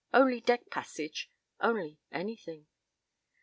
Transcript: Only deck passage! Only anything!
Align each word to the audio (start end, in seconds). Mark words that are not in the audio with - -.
Only 0.15 0.41
deck 0.41 0.71
passage! 0.71 1.29
Only 1.59 1.99
anything! 2.11 2.65